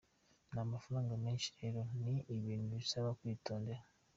[0.51, 3.83] Ni amafaraga menshi rero, ni ibintu bisaba kwitondera.